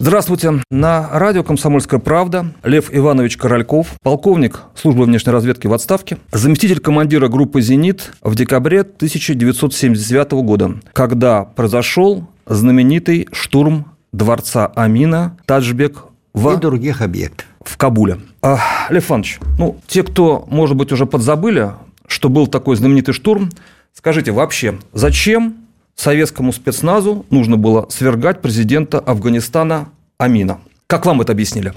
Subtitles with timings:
[0.00, 0.52] Здравствуйте.
[0.70, 7.26] На радио «Комсомольская правда» Лев Иванович Корольков, полковник службы внешней разведки в отставке, заместитель командира
[7.26, 16.48] группы «Зенит» в декабре 1979 года, когда произошел знаменитый штурм дворца Амина Таджбек в...
[16.54, 17.46] И других объектов.
[17.60, 18.20] В Кабуле.
[18.40, 18.60] А,
[18.90, 21.72] Лев Иванович, ну, те, кто, может быть, уже подзабыли,
[22.06, 23.50] что был такой знаменитый штурм,
[23.94, 25.56] скажите, вообще, зачем
[25.98, 30.58] советскому спецназу нужно было свергать президента Афганистана Амина.
[30.88, 31.72] Как вам это объяснили?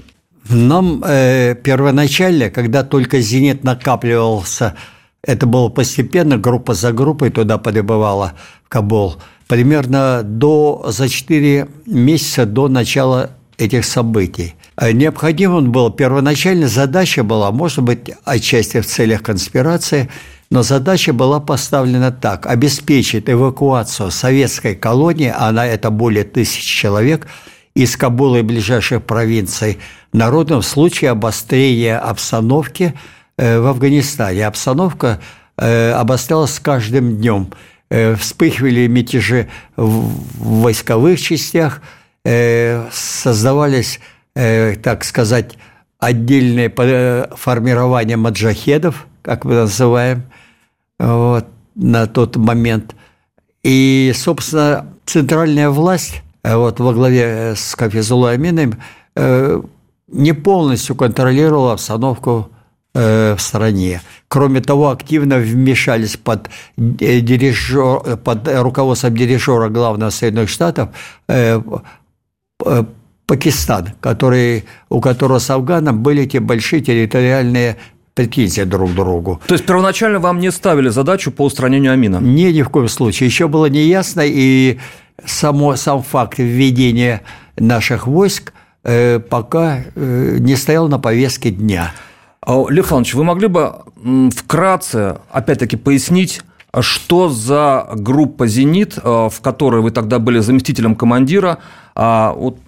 [0.48, 4.74] Нам э, первоначально, когда только «Зенит» накапливался,
[5.22, 8.32] это было постепенно, группа за группой туда прибывала
[8.64, 9.14] в Кабул,
[9.46, 14.56] примерно до, за 4 месяца до начала этих событий.
[14.76, 20.08] Э, необходимым был, первоначально задача была, может быть, отчасти в целях конспирации–
[20.52, 27.26] но задача была поставлена так– обеспечить эвакуацию советской колонии, она это более тысячи человек,
[27.74, 29.78] из Кабула и ближайших провинций
[30.12, 32.94] народом в случае обострения обстановки
[33.36, 34.46] э, в Афганистане.
[34.46, 35.20] Обстановка
[35.56, 37.52] э, обострялась с каждым днем.
[37.90, 41.82] Э, вспыхивали мятежи в войсковых частях,
[42.24, 43.98] создавались,
[44.32, 45.58] так сказать,
[45.98, 46.70] отдельные
[47.34, 50.22] формирования маджахедов, как мы называем–
[51.02, 52.94] вот, на тот момент.
[53.62, 58.74] И, собственно, центральная власть вот, во главе э, с Кафизулой Амином
[59.16, 59.60] э,
[60.08, 62.48] не полностью контролировала обстановку
[62.94, 64.02] в стране.
[64.28, 70.90] Кроме того, активно вмешались под, дирижер, под руководством дирижера главного Соединенных Штатов
[73.26, 77.78] Пакистан, который, у которого с Афганом были те большие территориальные
[78.12, 79.40] претензии друг к другу.
[79.46, 82.18] То есть первоначально вам не ставили задачу по устранению Амина?
[82.18, 83.28] Не, ни в коем случае.
[83.28, 84.78] Еще было неясно, и
[85.26, 87.22] само, сам факт введения
[87.56, 88.52] наших войск
[88.84, 91.92] э, пока э, не стоял на повестке дня.
[92.40, 93.74] А, Лев Иванович, вы могли бы
[94.34, 96.42] вкратце, опять-таки, пояснить,
[96.80, 101.58] что за группа «Зенит», э, в которой вы тогда были заместителем командира,
[101.94, 102.58] а вот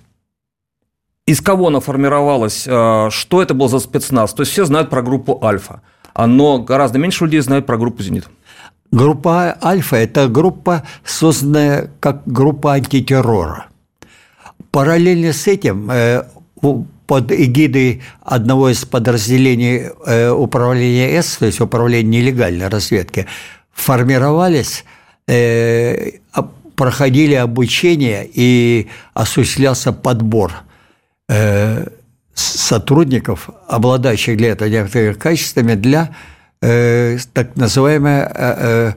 [1.27, 4.35] из кого она формировалась, э, что это был за спецназ.
[4.35, 5.81] То есть все знают про группу «Альфа»,
[6.17, 8.29] но гораздо меньше людей знают про группу «Зенит».
[8.95, 13.67] Группа «Альфа»– это группа, созданная как группа антитеррора.
[14.71, 16.25] Параллельно с этим э,
[17.07, 23.27] под эгидой одного из подразделений э, управления С, то есть управления нелегальной разведки,
[23.73, 24.85] формировались,
[26.77, 30.53] проходили обучение и осуществлялся подбор–
[31.29, 31.87] Э,
[32.35, 36.11] сотрудников, обладающих для этого некоторыми качествами, для
[36.65, 38.93] э, так называемого э,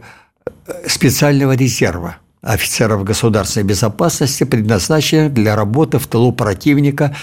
[0.88, 7.16] специального резерва офицеров государственной безопасности, предназначенных для работы в тылу противника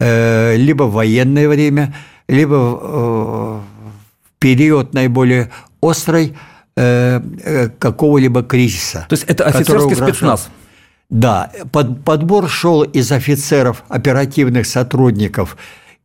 [0.00, 1.94] либо в военное время,
[2.26, 3.62] либо в
[4.40, 6.34] период наиболее острой
[6.74, 9.06] какого-либо кризиса.
[9.08, 10.48] То есть это офицерский спецназ?
[11.12, 15.58] Да, под, подбор шел из офицеров, оперативных сотрудников,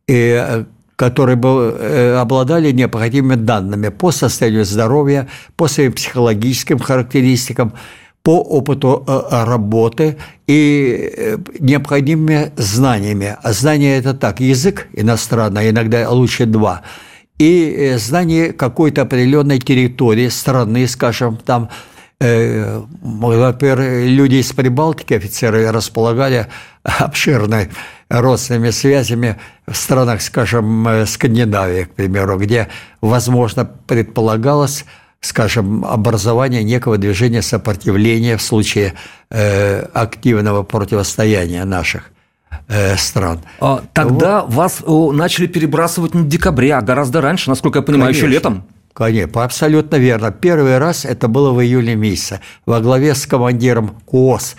[0.06, 0.64] э,
[0.98, 7.72] которые был, э, обладали необходимыми данными по состоянию здоровья, по своим психологическим характеристикам,
[8.24, 10.16] по опыту э, работы
[10.48, 13.36] и э, необходимыми знаниями.
[13.40, 16.82] А знания– это так, язык иностранный, иногда лучше два,
[17.38, 21.68] и знание какой-то определенной территории, страны, скажем, там–
[22.20, 26.48] например, люди из Прибалтики, офицеры, располагали
[26.82, 27.68] обширной
[28.08, 29.36] родственными связями
[29.66, 32.68] в странах, скажем, э, Скандинавии, к примеру, где,
[33.00, 34.84] возможно, предполагалось
[35.20, 38.94] скажем, образование некого движения сопротивления в случае
[39.30, 42.12] э, активного противостояния наших
[42.96, 43.40] стран.
[43.60, 44.54] А, тогда вот.
[44.54, 48.26] вас начали перебрасывать не в декабре, а гораздо раньше, насколько я понимаю, Конечно.
[48.26, 48.64] еще летом.
[48.98, 50.32] Конечно, абсолютно верно.
[50.32, 52.40] Первый раз это было в июле месяце.
[52.66, 54.56] Во главе с командиром КУОС,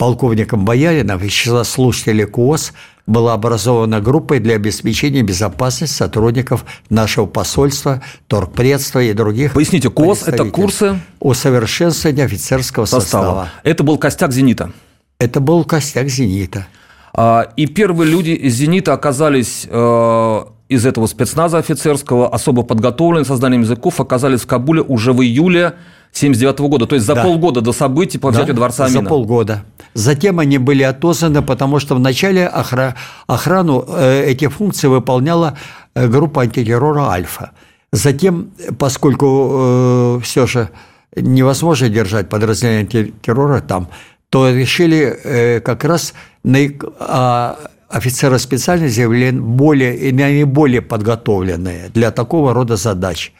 [0.00, 2.72] полковником Боярином, из числа слушателей КУОС
[3.06, 9.52] была образована группа для обеспечения безопасности сотрудников нашего посольства, торгпредства и других.
[9.52, 10.98] Поясните, КУОС– это курсы?
[11.18, 13.24] Усовершенствования офицерского состава.
[13.24, 13.48] состава.
[13.62, 14.72] Это был костяк «Зенита»?
[15.18, 16.66] Это был костяк «Зенита».
[17.12, 23.60] А, и первые люди из «Зенита» оказались э, из этого спецназа офицерского, особо подготовленные созданием
[23.60, 25.74] языков, оказались в Кабуле уже в июле
[26.12, 27.22] 1979 года, то есть за да.
[27.22, 29.02] полгода до событий по взятию да, Дворца Амина.
[29.02, 29.64] За полгода.
[29.94, 32.94] Затем они были отозваны, потому что вначале охра...
[33.26, 35.56] охрану э, эти функции выполняла
[35.94, 37.52] э, группа антитеррора «Альфа».
[37.92, 40.68] Затем, поскольку э, все же
[41.16, 43.88] невозможно держать подразделение антитеррора там,
[44.28, 46.14] то решили э, как раз
[46.44, 46.58] на,
[47.00, 47.58] а,
[47.88, 53.32] офицеры специальных заявления более наиболее подготовленные для такого рода задач.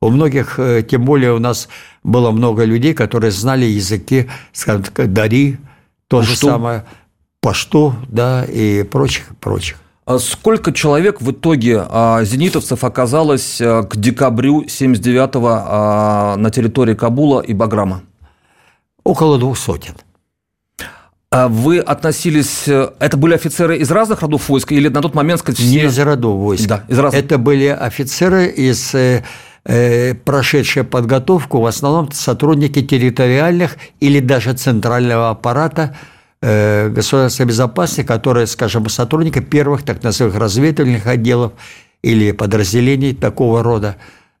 [0.00, 1.68] У многих, э, тем более у нас
[2.02, 5.58] было много людей, которые знали языки, скажем так, Дари,
[6.08, 6.32] то Пашту.
[6.32, 6.84] же самое,
[7.40, 9.76] Пашту, да, и прочих, прочих.
[10.04, 17.40] А сколько человек в итоге а, зенитовцев оказалось а, к декабрю 79-го на территории Кабула
[17.40, 18.02] и Баграма?
[19.02, 19.94] Около двух сотен.
[21.30, 22.68] Вы относились...
[22.68, 25.40] Э, это были офицеры из разных родов войск или на тот момент...
[25.40, 25.68] Сказать, все...
[25.68, 26.66] Не из родов войск.
[26.66, 27.22] Да, из разных.
[27.22, 29.22] Это были офицеры из э, э,
[30.24, 35.96] прошедшие подготовку, в основном сотрудники территориальных или даже центрального аппарата
[36.40, 41.52] э, государственной безопасности, которые, скажем, сотрудники первых так называемых разведывательных отделов
[42.02, 43.96] или подразделений такого рода,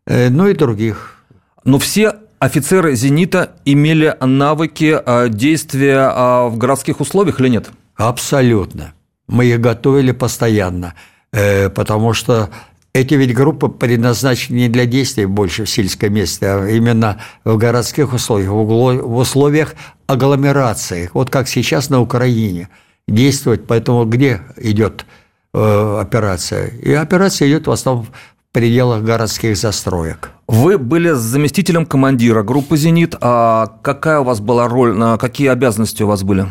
[0.06, 1.16] э, ну и других.
[1.64, 7.70] Но все офицеры «Зенита» имели навыки э, действия э, в городских условиях или нет?
[7.96, 8.92] Абсолютно.
[9.26, 10.94] Мы их готовили постоянно,
[11.32, 12.50] э, потому что
[12.96, 18.14] эти ведь группы предназначены не для действий больше в сельской месте, а именно в городских
[18.14, 19.74] условиях, в условиях
[20.06, 22.68] агломерации, вот как сейчас на Украине
[23.06, 23.66] действовать.
[23.66, 25.04] Поэтому где идет
[25.52, 26.68] операция?
[26.68, 28.06] И операция идет в основном
[28.52, 30.30] пределах городских застроек.
[30.48, 33.14] Вы были заместителем командира группы «Зенит».
[33.20, 36.46] А какая у вас была роль, какие обязанности у вас были?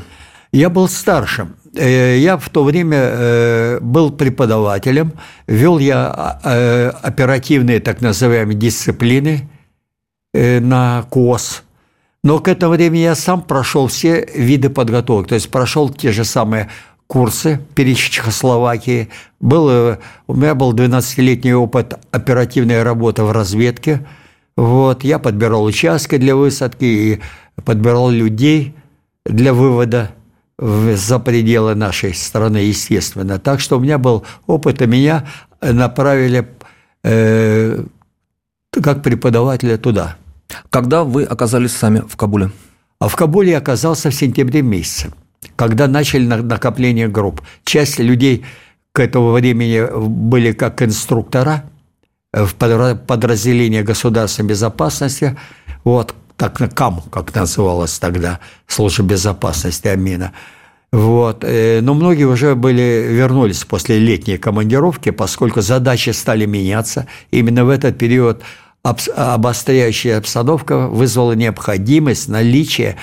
[0.52, 1.56] Я был старшим.
[1.78, 5.14] Э, я в то время э, был преподавателем,
[5.48, 9.50] вел я э, оперативные так называемые дисциплины
[10.34, 11.64] на КОС.
[12.24, 16.26] Но к этому времени я сам прошел все виды подготовки, то есть прошел те же
[16.26, 16.70] самые
[17.08, 19.10] курсы перед Чехословакией.
[19.40, 24.06] Был, у меня был 12-летний опыт оперативной работы в разведке.
[24.58, 27.22] Вот, я подбирал участки для высадки и
[27.64, 28.76] подбирал людей
[29.26, 30.12] для вывода
[30.58, 33.40] за пределы нашей страны, естественно.
[33.40, 35.26] Так что у меня был опыт, и меня
[35.62, 36.48] направили
[37.04, 37.84] э,
[38.72, 40.18] как преподавателя туда.
[40.70, 42.52] Когда вы оказались сами в Кабуле?
[43.00, 45.12] А в Кабуле я оказался в сентябре месяце
[45.56, 47.42] когда начали накопление групп.
[47.64, 48.46] Часть людей
[48.92, 51.66] к этому времени были как инструктора
[52.34, 55.38] в подразделении государственной безопасности,
[55.84, 60.34] вот, так на КАМ, как называлось тогда, служба безопасности Амина.
[60.92, 61.44] Вот.
[61.44, 67.08] Э, но многие уже были, вернулись после летней командировки, поскольку задачи стали меняться.
[67.32, 68.42] Именно в этот период
[68.84, 72.98] обостряющая обстановка вызвала необходимость наличия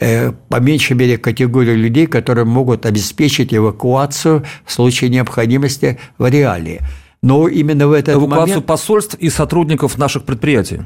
[0.00, 6.80] Э, по меньшей мере категорию людей, которые могут обеспечить эвакуацию в случае необходимости в реалии.
[7.20, 8.66] Но именно в этот эвакуацию момент...
[8.66, 10.82] посольств и сотрудников наших предприятий.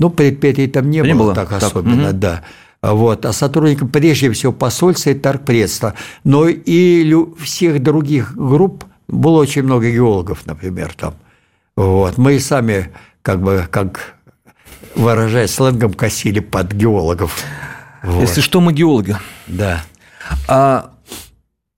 [0.00, 2.16] Ну, предприятий там не, не было, было так, так особенно, угу.
[2.16, 2.42] да.
[2.82, 3.26] Вот.
[3.26, 5.94] А сотрудникам прежде всего посольства и торгпредства.
[6.24, 11.14] Но и всех других групп было очень много геологов, например, там.
[11.76, 12.16] Вот.
[12.16, 14.14] Мы сами, как бы, как
[14.94, 17.44] выражаясь сленгом, косили под геологов.
[18.02, 18.22] Вот.
[18.22, 19.16] Если что, мы геологи.
[19.46, 19.82] Да.
[20.48, 20.92] А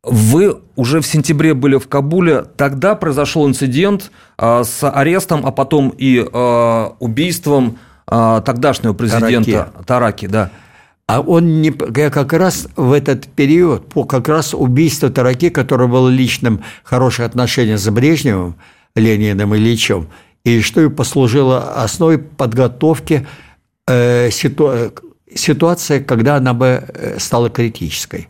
[0.04, 2.42] вы уже в сентябре были в Кабуле.
[2.42, 10.26] Тогда произошел инцидент а, с арестом, а потом и а, убийством тогдашнего президента Тараки, Тараки
[10.26, 10.50] да.
[11.06, 16.08] А он не, как раз в этот период, по как раз убийство Тараки, которое было
[16.08, 18.54] личным хорошее отношение с Брежневым,
[18.94, 20.08] Лениным Ильичем,
[20.44, 23.26] и что и послужило основой подготовки
[23.86, 24.92] э, ситуации
[25.34, 28.28] ситуация, когда она бы э, стала критической.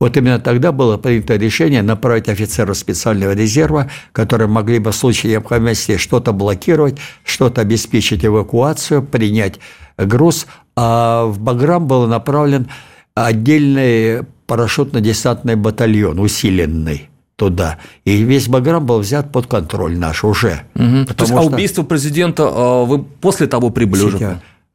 [0.00, 5.32] Вот именно тогда было принято решение направить офицеров специального резерва, которые могли бы в случае
[5.32, 9.58] необходимости что-то блокировать, что-то обеспечить эвакуацию, принять
[9.96, 10.46] груз.
[10.76, 12.68] А в Баграм был направлен
[13.16, 17.78] отдельный парашютно-десантный батальон, усиленный туда.
[18.04, 20.62] И весь Баграм был взят под контроль наш уже.
[20.76, 21.06] Угу.
[21.06, 21.38] То есть, а что...
[21.38, 23.72] а убийство президента а, вы после того?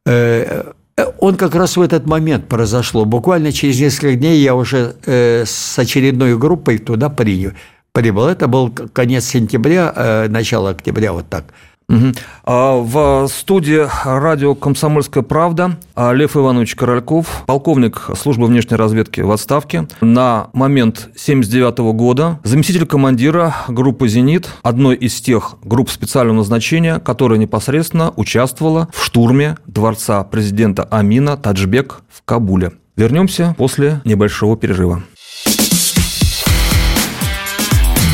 [0.06, 0.72] Э,
[1.18, 3.04] он как раз в этот момент произошло.
[3.04, 7.52] Буквально через несколько дней я уже э, с очередной группой туда принял,
[7.92, 8.26] прибыл.
[8.26, 11.44] Это был конец сентября, э, начало октября, вот так.
[11.88, 12.12] Угу.
[12.46, 19.86] В студии радио «Комсомольская правда» Лев Иванович Корольков, полковник службы внешней разведки в отставке.
[20.00, 27.38] На момент 1979 года заместитель командира группы «Зенит», одной из тех групп специального назначения, которая
[27.38, 32.72] непосредственно участвовала в штурме дворца президента Амина Таджбек в Кабуле.
[32.96, 35.02] Вернемся после небольшого перерыва.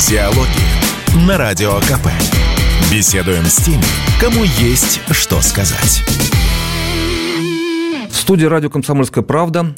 [0.09, 2.09] Диалоги на Радио КП.
[2.89, 3.83] Беседуем с теми,
[4.21, 6.03] кому есть что сказать.
[8.09, 9.75] В студии радио «Комсомольская правда»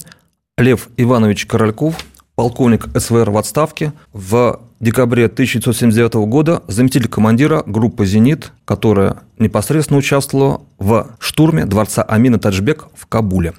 [0.59, 1.97] Лев Иванович Корольков,
[2.35, 10.63] полковник СВР в отставке, в декабре 1979 года заместитель командира группы «Зенит», которая непосредственно участвовала
[10.79, 13.55] в штурме дворца Амина Таджбек в Кабуле.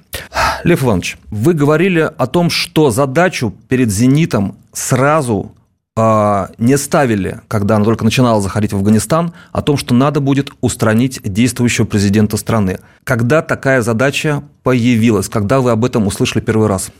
[0.64, 5.52] Лев Иванович, вы говорили о том, что задачу перед «Зенитом» сразу
[5.96, 11.20] не ставили, когда она только начинала заходить в Афганистан, о том, что надо будет устранить
[11.22, 12.80] действующего президента страны.
[13.04, 15.28] Когда такая задача появилась?
[15.28, 16.90] Когда вы об этом услышали первый раз?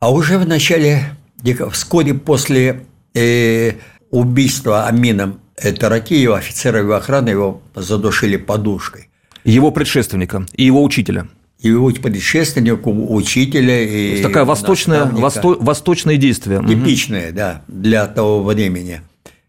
[0.00, 1.16] А уже в начале,
[1.70, 3.72] вскоре после э,
[4.10, 9.08] убийства Амином Таракиева, офицера его охраны, его задушили подушкой.
[9.44, 11.26] Его предшественника и его учителя–
[11.62, 13.82] и его предшественнику, учителя.
[13.82, 16.60] И такая восточная, восто, восточное действие.
[16.66, 17.36] Типичное, угу.
[17.36, 19.00] да, для того времени.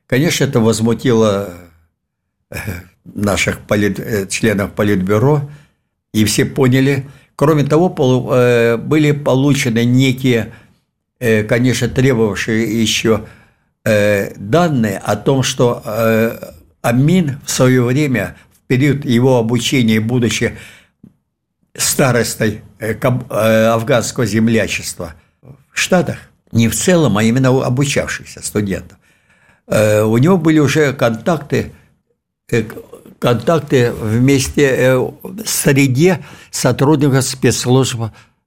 [0.06, 1.50] Конечно, это возмутило
[2.52, 2.56] э,
[3.04, 5.50] наших полит, э, членов Политбюро,
[6.14, 7.08] и все поняли.
[7.36, 7.94] Кроме того,
[8.32, 10.54] э, были получены некие,
[11.20, 13.22] конечно, требовавшие еще
[13.86, 15.82] данные о том, что
[16.82, 20.58] Амин в свое время, в период его обучения, будучи
[21.76, 26.18] старостой э, э, афганского землячества в Штатах,
[26.52, 28.98] не в целом, а именно обучавшихся студентов.
[29.68, 31.72] Э, у него были уже контакты,
[33.20, 38.02] контакты вместе в среде сотрудников спецслужб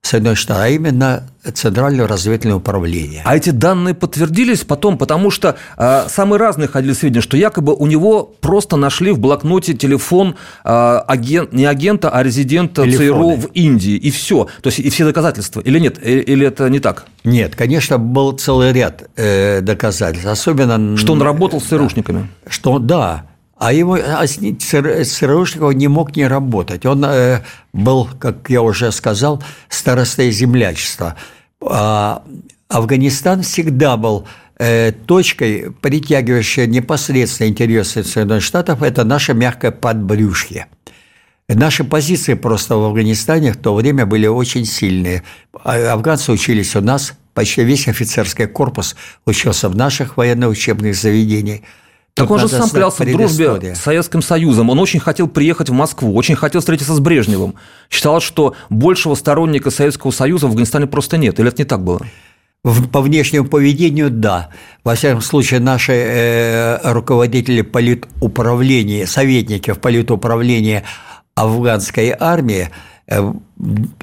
[0.06, 1.22] Соединенных Штатов, а именно
[1.54, 3.22] Центральное разведывательное управление.
[3.24, 7.86] А эти данные подтвердились потом, потому что э, самые разные ходили сведения, что якобы у
[7.86, 10.68] него просто нашли в блокноте телефон э,
[11.06, 13.36] агент, не агента, а резидента Телефоны.
[13.36, 14.48] ЦРУ в Индии, и все.
[14.60, 15.60] То есть и все доказательства.
[15.60, 16.04] Или нет?
[16.04, 17.06] Или это не так?
[17.24, 20.28] Нет, конечно, был целый ряд э, доказательств.
[20.28, 20.96] Особенно...
[20.96, 22.28] Что он работал с ЦРУшниками.
[22.44, 26.84] Да, что, да, а его а ЦРУшников не мог не работать.
[26.84, 31.16] Он э, был, как я уже сказал, старостой землячества.
[31.60, 32.22] А
[32.68, 34.26] Афганистан всегда был
[34.58, 40.66] э, точкой, притягивающей непосредственно интересы Соединенных Штатов, это наше мягкое подбрюшье.
[41.48, 45.22] Наши позиции просто в Афганистане в то время были очень сильные.
[45.64, 51.60] А афганцы учились у нас, почти весь офицерский корпус учился в наших военных учебных заведениях.
[52.16, 54.70] Так он же сам клялся в дружбе с Советским Союзом.
[54.70, 57.56] Он очень хотел приехать в Москву, очень хотел встретиться с Брежневым.
[57.90, 61.38] Считал, что большего сторонника Советского Союза в Афганистане просто нет.
[61.38, 62.00] Или это не так было?
[62.90, 64.48] По внешнему поведению– да.
[64.82, 70.84] Во всяком случае, наши э, руководители политуправления, советники в политуправлении
[71.34, 72.70] афганской армии
[73.08, 73.32] э,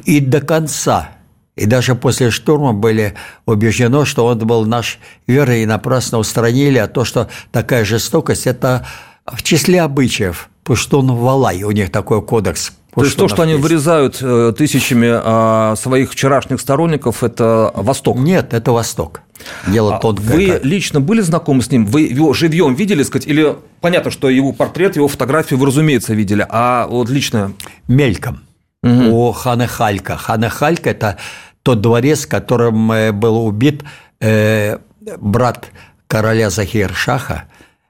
[0.05, 1.10] и до конца
[1.55, 3.13] и даже после штурма были
[3.45, 8.86] убеждены, что он был наш верой и напрасно устранили, а то, что такая жестокость, это
[9.25, 10.50] в числе обычаев.
[10.63, 12.72] Пуштун Валай, у них такой кодекс.
[12.95, 18.17] То есть то, что они вырезают э, тысячами а, своих вчерашних сторонников, это Восток?
[18.17, 19.22] Нет, это Восток.
[19.67, 20.36] Дело а тонкое.
[20.36, 20.63] Вы как.
[20.63, 21.86] лично были знакомы с ним?
[21.86, 26.45] Вы его живьем видели, сказать, или понятно, что его портрет, его фотографию вы, разумеется, видели,
[26.48, 27.53] а вот лично?
[27.88, 28.41] Мельком
[28.84, 29.30] угу.
[29.30, 30.18] у Ханы Халька.
[30.18, 31.18] Хана Халька– это
[31.63, 33.84] тот дворец, в котором э, был убит
[34.20, 34.78] э,
[35.20, 35.72] брат
[36.08, 37.44] короля Захир-Шаха,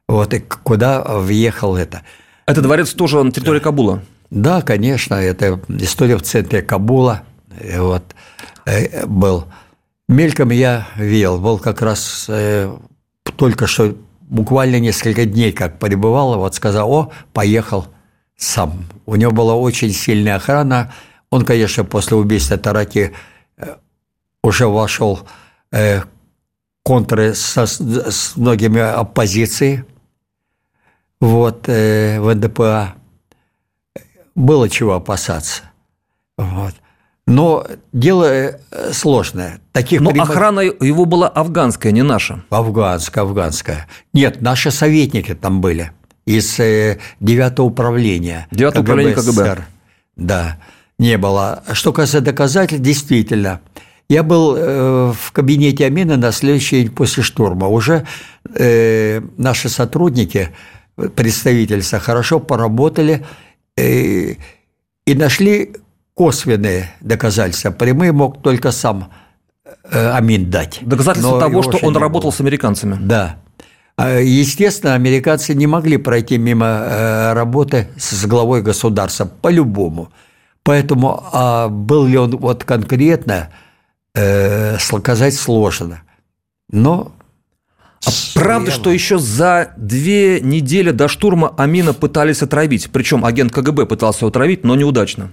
[0.08, 2.04] вот, и куда въехал это.
[2.46, 4.02] Это дворец тоже на территории Кабула?
[4.30, 7.24] Да, конечно, это история в центре Кабула,
[7.78, 8.04] вот,
[8.66, 9.46] э, был.
[10.08, 12.30] Мельком я видел, был как раз
[13.38, 17.88] только что буквально несколько дней как пребывал, вот сказал, о, поехал
[18.38, 18.86] сам.
[19.06, 20.94] У него была очень сильная охрана.
[21.30, 23.14] Он, конечно, после убийства Тараки
[23.58, 23.76] э,
[24.44, 25.20] уже вошел
[25.72, 26.02] э,
[26.84, 29.86] контры со, с многими оппозицией
[31.20, 32.96] вот, э, в НДПА.
[34.36, 35.64] Было чего опасаться.
[36.38, 36.74] Вот.
[37.26, 38.58] Но дело э,
[38.92, 39.62] сложное.
[39.72, 40.30] Таких Но пример...
[40.30, 42.44] охрана его была афганская, не наша.
[42.50, 43.88] Афганская, афганская.
[44.12, 45.92] Нет, наши советники там были
[46.26, 48.48] из э, девятого управления.
[48.52, 49.66] Девятого управления КГБ.
[50.16, 50.58] Да,
[50.98, 51.64] не было.
[51.74, 53.62] Что касается доказательств, действительно,
[54.10, 57.68] я был э, в кабинете Амина на следующий день после штурма.
[57.68, 58.06] Уже
[58.56, 60.50] э, наши сотрудники,
[61.16, 63.26] представительства, хорошо поработали
[63.76, 64.38] и
[65.08, 65.74] нашли
[66.14, 67.72] косвенные доказательства.
[67.72, 69.12] Прямые мог только сам
[69.90, 70.78] Амин дать.
[70.84, 72.38] Доказательства того, что он работал было.
[72.38, 72.98] с американцами.
[73.02, 73.43] Да.
[73.96, 80.12] А, естественно, американцы не могли пройти мимо э, работы с главой государства по-любому.
[80.64, 83.50] Поэтому а был ли он вот конкретно,
[84.16, 86.02] э, сказать сложно.
[86.70, 87.12] Но
[88.06, 92.90] а правда, что еще за две недели до штурма Амина пытались отравить?
[92.92, 95.32] Причем агент КГБ пытался его отравить, но неудачно.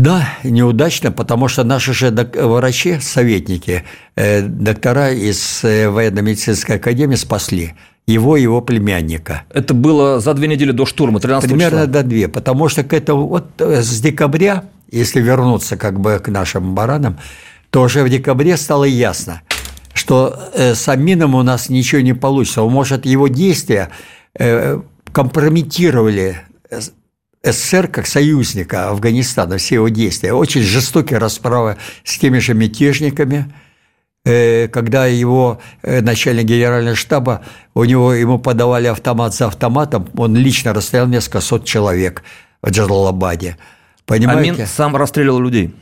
[0.00, 3.84] Да, неудачно, потому что наши же врачи, советники,
[4.16, 7.74] э, доктора из э, военно-медицинской академии спасли
[8.06, 9.42] его и его племянника.
[9.50, 11.92] Это было за две недели до штурма, 13 Примерно числа?
[11.92, 16.28] до две, потому что к этому вот э, с декабря, если вернуться как бы к
[16.28, 17.18] нашим баранам,
[17.68, 19.42] то уже в декабре стало ясно,
[19.92, 22.62] что с Амином у нас ничего не получится.
[22.62, 23.90] Может, его действия
[25.12, 26.38] компрометировали
[27.42, 30.32] СССР как союзника Афганистана, все его действия.
[30.32, 33.52] Очень жестокие расправы с теми же мятежниками,
[34.24, 37.42] э, когда его э, начальник генерального штаба,
[37.74, 42.22] у него, ему подавали автомат за автоматом, он лично расстрелял несколько сот человек
[42.62, 43.56] в Джалалабаде.
[44.04, 44.52] Понимаете?
[44.52, 45.74] Амин сам расстреливал людей.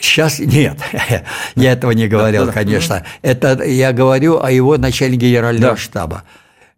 [0.00, 0.78] Сейчас нет,
[1.56, 3.04] я этого не говорил, конечно.
[3.22, 6.22] Это я говорю о его начальнике генерального штаба.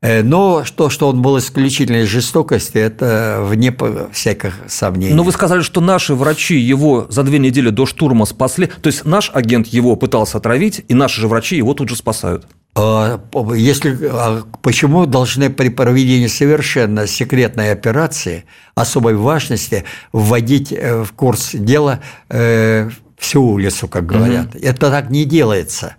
[0.04, 3.75] Э, но то, что он был исключительной жестокости, это вне
[4.12, 5.14] всяких сомнений.
[5.14, 8.66] Но вы сказали, что наши врачи его за две недели до штурма спасли.
[8.66, 12.46] То есть наш агент его пытался отравить, и наши же врачи его тут же спасают.
[12.75, 13.18] А,
[13.54, 18.44] если, а почему должны при проведении совершенно секретной операции
[18.75, 24.54] особой важности вводить э, в курс дела э, всю улицу, как говорят?
[24.54, 24.64] Угу.
[24.64, 25.96] Это так не делается.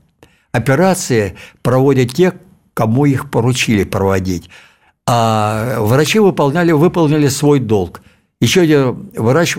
[0.52, 2.34] Операции проводят те,
[2.76, 4.52] кому их поручили проводить.
[5.08, 8.02] А врачи выполняли, выполнили свой долг.
[8.42, 9.56] Еще один врач,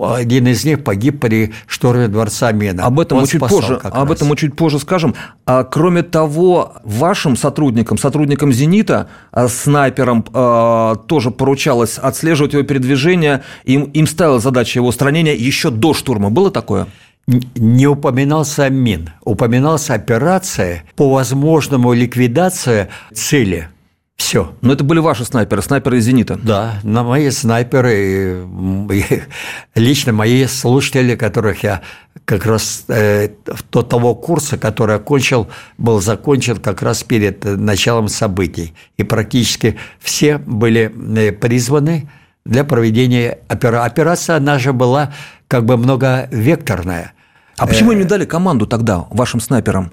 [0.00, 2.84] один из них погиб при штурме дворца Мена.
[2.84, 5.14] Об этом мы чуть позже, об этом мы чуть позже скажем.
[5.46, 13.44] А кроме того, вашим сотрудникам, сотрудникам «Зенита», а, снайперам а, тоже поручалось отслеживать его передвижение.
[13.64, 16.28] Им, им ставила задача его устранения еще до штурма.
[16.28, 16.88] Было такое?
[17.26, 23.68] Не упоминался мин, упоминалась операция по возможному ликвидации цели.
[24.16, 24.54] Все.
[24.62, 26.38] Но это были ваши снайперы, снайперы из «Зенита».
[26.42, 28.46] Да, на мои снайперы,
[29.74, 31.82] лично мои слушатели, которых я
[32.24, 33.28] как раз э,
[33.70, 38.74] до того курса, который окончил, был закончен как раз перед началом событий.
[38.96, 42.08] И практически все были э, призваны
[42.46, 43.86] для проведения операции.
[43.86, 45.12] Операция, она же была
[45.46, 47.12] как бы многовекторная.
[47.56, 49.92] А почему им не дали команду тогда вашим снайперам?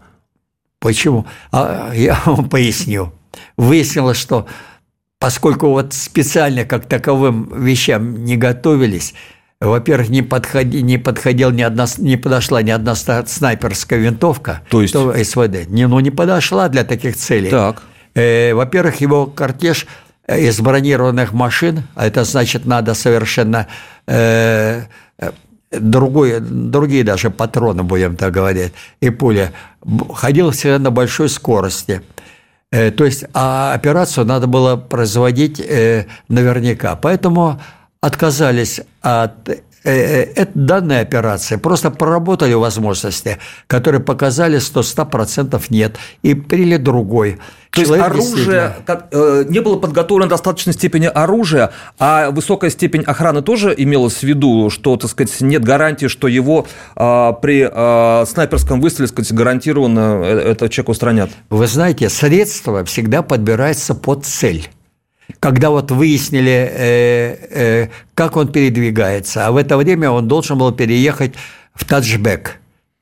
[0.80, 1.26] Почему?
[1.52, 3.14] А, я вам поясню.
[3.58, 4.48] Выяснилось, что
[5.18, 9.14] поскольку вот специально как таковым вещам не готовились,
[9.62, 14.94] во-первых, не, подходи, не, подходил ни одна, не подошла ни одна снайперская винтовка, то есть
[14.94, 15.70] то СВД.
[15.70, 17.50] Не, ну, не подошла для таких целей.
[17.50, 17.82] Так.
[18.14, 19.88] Э, во-первых, его кортеж
[20.28, 23.68] из бронированных машин, а это значит, надо совершенно
[24.06, 24.84] э,
[25.80, 29.52] другой, другие даже патроны, будем так говорить, и пуля,
[30.14, 32.02] ходил всегда на большой скорости.
[32.72, 36.96] Э, то есть, а операцию надо было производить э, наверняка.
[36.96, 37.62] Поэтому
[38.02, 39.50] отказались от
[39.90, 47.40] это данная операция, просто проработали возможности, которые показали, что 100% нет, и приняли другой.
[47.74, 53.42] То есть оружие, как, э, не было подготовлено достаточной степени оружия, а высокая степень охраны
[53.42, 58.80] тоже имелась в виду, что, так сказать, нет гарантии, что его э, при э, снайперском
[58.80, 61.32] выстреле, так сказать, гарантированно э, этот человек устранят.
[61.50, 64.70] Вы знаете, средства всегда подбираются под цель
[65.40, 69.48] когда вот выяснили, э, э, как он передвигается.
[69.48, 71.34] А в это время он должен был переехать
[71.74, 72.60] в Таджбек,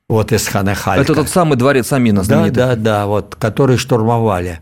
[0.08, 1.02] вот из Ханахалька.
[1.02, 2.54] Это тот самый дворец Амина знаменитый.
[2.56, 4.60] Да, да, да, вот, который штурмовали.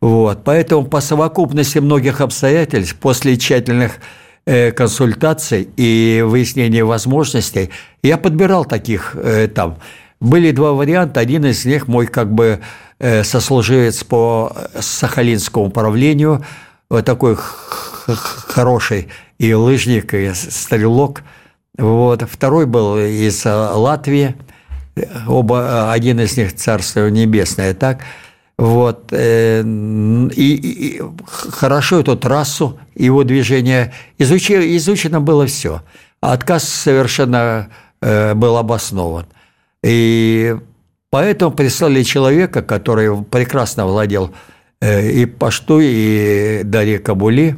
[0.00, 3.92] Вот, поэтому по совокупности многих обстоятельств, после тщательных
[4.46, 7.70] э, консультаций и выяснения возможностей,
[8.02, 9.78] я подбирал таких э, там.
[10.18, 12.60] Были два варианта, один из них мой как бы
[12.98, 16.44] э, сослуживец по Сахалинскому управлению–
[16.92, 17.38] вот такой
[18.48, 21.22] хороший и лыжник, и стрелок.
[21.78, 22.22] Вот.
[22.30, 24.36] Второй был из Латвии,
[25.26, 28.00] оба, один из них Царство Небесное, так.
[28.58, 29.08] Вот.
[29.10, 31.02] Э, и, и
[31.50, 35.80] хорошо эту трассу, его движение изучи, изучено было все.
[36.20, 37.70] Отказ совершенно
[38.02, 39.24] э, был обоснован.
[39.82, 40.54] И
[41.08, 44.34] поэтому прислали человека, который прекрасно владел
[44.82, 47.56] и Пашту, и Дарья Кабули,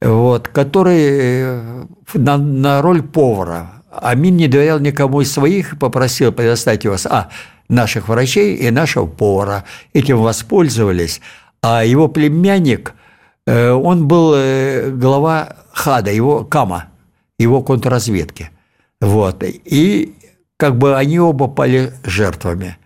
[0.00, 3.82] вот, который э, на, на роль повара.
[3.90, 7.30] Амин не доверял никому из своих и попросил предоставить его, а,
[7.68, 9.64] наших врачей и нашего повара.
[9.94, 11.20] Этим воспользовались.
[11.62, 12.92] А его племянник,
[13.46, 14.34] э, он был
[14.96, 16.90] глава ХАДа, его КАМА,
[17.38, 18.50] его контрразведки.
[19.00, 19.42] Вот.
[19.44, 20.14] И
[20.58, 22.76] как бы они оба пали жертвами.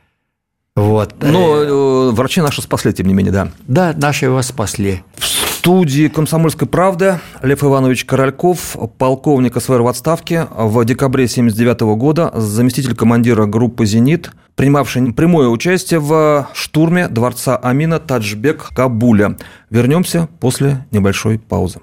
[0.74, 1.14] Вот.
[1.20, 3.48] Но э, врачи наши спасли, тем не менее, да.
[3.66, 5.02] Да, наши его спасли.
[5.16, 12.32] В студии «Комсомольской правды» Лев Иванович Корольков, полковник СВР в отставке, в декабре 1979 года
[12.34, 19.36] заместитель командира группы «Зенит», принимавший прямое участие в штурме дворца Амина Таджбек Кабуля.
[19.70, 21.80] Вернемся после небольшой паузы.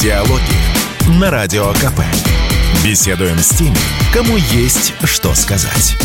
[0.00, 2.33] Диалоги на Радио КП.
[2.84, 3.74] Беседуем с теми,
[4.12, 5.96] кому есть что сказать.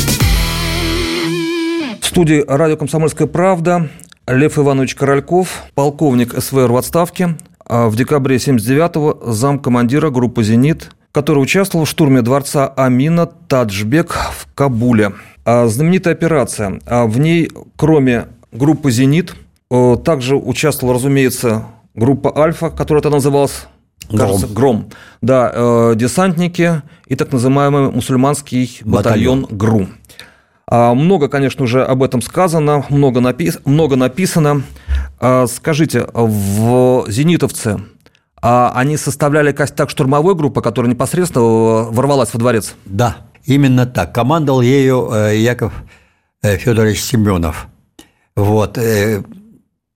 [2.00, 3.90] В студии радио «Комсомольская правда»
[4.26, 11.40] Лев Иванович Корольков, полковник СВР в отставке, а в декабре 79-го замкомандира группы «Зенит», который
[11.40, 15.12] участвовал в штурме дворца Амина Таджбек в Кабуле.
[15.44, 16.80] А знаменитая операция.
[16.86, 19.36] А в ней, кроме группы «Зенит»,
[20.06, 23.68] также участвовала, разумеется, группа «Альфа», которая тогда называлась
[24.18, 24.90] кажется, Гром.
[25.22, 29.58] Да, э, десантники и так называемый мусульманский батальон, батальон.
[29.58, 29.88] ГРУ.
[30.68, 33.60] А, много, конечно, уже об этом сказано, много, напис...
[33.66, 34.64] много написано.
[35.20, 37.80] А, скажите, в «Зенитовце»
[38.42, 42.74] а они составляли костяк штурмовой группы, которая непосредственно ворвалась во дворец?
[42.86, 44.16] Да, именно так.
[44.16, 45.74] Командовал ею э, Яков
[46.42, 47.68] э, Федорович Семенов.
[48.38, 48.80] Вот.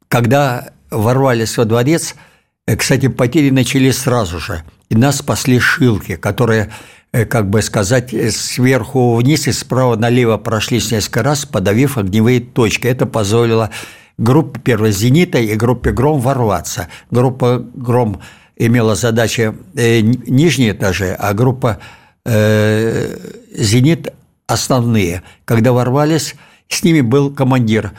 [0.10, 2.33] Когда ворвались во дворец– Э,
[2.66, 6.72] кстати, потери начались сразу же, и нас спасли шилки, которые,
[7.12, 12.40] э, как бы сказать, э, сверху вниз и справа налево прошлись несколько раз, подавив огневые
[12.40, 12.88] точки.
[12.88, 13.70] Это позволило
[14.18, 16.88] группе первой «Зенита» и группе «Гром» ворваться.
[17.12, 18.22] Группа «Гром»
[18.56, 21.80] имела задачи э, нижние этажи, а группа
[22.26, 23.18] э,
[23.54, 24.14] «Зенит»–
[24.48, 25.22] основные.
[25.44, 26.36] Когда ворвались,
[26.70, 27.92] с ними был командир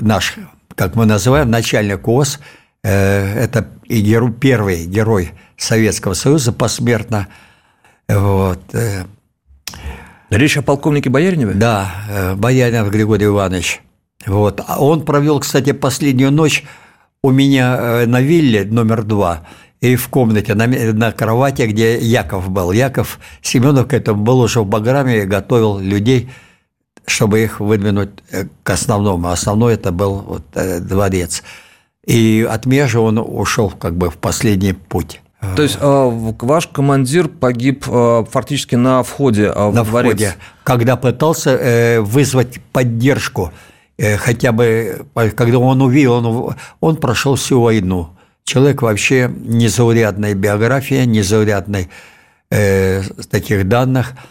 [0.00, 0.36] наш,
[0.76, 7.28] как мы называем, начальник ОС– Э, это и герой, первый герой Советского Союза посмертно.
[8.08, 8.60] Вот.
[8.72, 9.04] Э.
[10.30, 11.54] Речь о полковнике Бояриневе?
[11.54, 13.80] Да, э, Бояринов Григорий Иванович.
[14.26, 14.60] Вот.
[14.66, 16.64] А он провел, кстати, последнюю ночь
[17.22, 19.46] у меня на вилле номер два
[19.80, 22.72] и в комнате на, на кровати, где Яков был.
[22.72, 26.30] Яков Семенов к этому был уже в Баграме и готовил людей,
[27.06, 28.10] чтобы их выдвинуть
[28.62, 29.28] к основному.
[29.28, 30.44] Основной это был вот,
[30.86, 31.42] дворец.
[32.06, 35.20] И от Межа он ушел как бы в последний путь.
[35.54, 40.12] То есть э, ваш командир погиб э, фактически на входе э, в на дворец?
[40.12, 43.52] входе, когда пытался вызвать поддержку,
[44.18, 48.10] хотя бы, когда он увидел, он, он прошел всю войну.
[48.44, 51.88] Человек вообще незаурядной биографии, незаурядной
[52.50, 54.14] э, таких данных–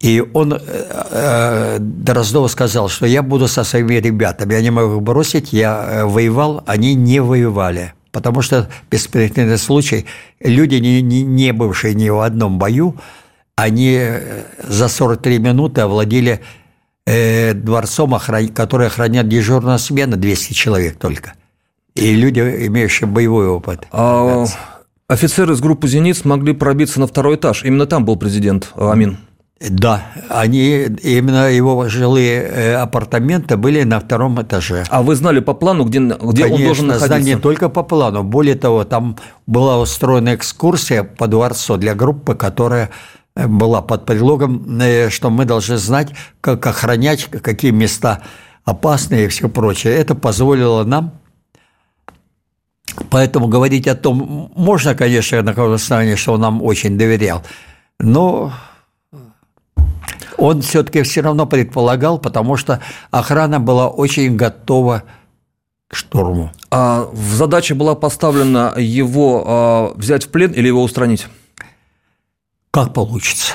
[0.00, 4.96] и он э, э, Дроздов сказал, что я буду со своими ребятами, я не могу
[4.96, 7.94] их бросить, я э, воевал, они не воевали.
[8.12, 10.06] Потому что беспрецедентный случай,
[10.40, 12.96] люди, не, не, не бывшие ни в одном бою,
[13.56, 16.40] они э, за 43 минуты овладели
[17.06, 18.48] э, дворцом, охран...
[18.48, 21.34] который охраняет дежурная смена, 200 человек только.
[21.94, 23.86] И люди, имеющие боевой опыт.
[23.90, 24.44] А,
[25.08, 27.64] офицеры из группы «Зенит» смогли пробиться на второй этаж.
[27.64, 29.16] Именно там был президент Амин.
[29.58, 34.84] Да, они именно его жилые э, апартаменты были на втором этаже.
[34.90, 37.06] А вы знали по плану, где, где Конечно, он должен находиться?
[37.06, 38.22] знали не только по плану.
[38.22, 39.16] Более того, там
[39.46, 42.90] была устроена экскурсия по дворцу для группы, которая
[43.34, 46.10] э, была под предлогом, э, что мы должны знать,
[46.42, 48.22] как охранять, какие места
[48.66, 49.94] опасные и все прочее.
[49.94, 51.12] Это позволило нам
[53.10, 57.42] Поэтому говорить о том, можно, конечно, на основании, что он нам очень доверял,
[57.98, 58.52] но
[60.38, 65.04] он все-таки все равно предполагал, потому что охрана была очень готова
[65.88, 66.52] к штурму.
[66.70, 71.26] А задача была поставлена его а, взять в плен или его устранить?
[72.70, 73.54] Как получится.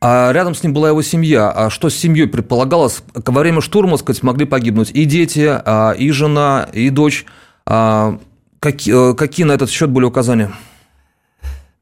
[0.00, 1.50] А рядом с ним была его семья.
[1.50, 3.02] А что с семьей предполагалось?
[3.14, 7.24] Во время штурма, сказать, могли погибнуть и дети, а, и жена, и дочь.
[7.66, 8.18] А,
[8.60, 10.52] какие, э, какие на этот счет были указания?